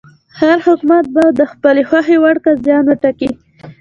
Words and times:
هر 0.39 0.57
حکومت 0.67 1.05
به 1.15 1.23
د 1.39 1.41
خپلې 1.51 1.81
خوښې 1.89 2.17
وړ 2.19 2.35
قاضیان 2.45 2.83
وټاکي. 2.87 3.29